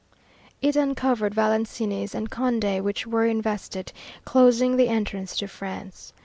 [0.63, 3.93] It uncovered Valenciennes and Condé, which were invested,
[4.25, 6.11] closing the entrance to France.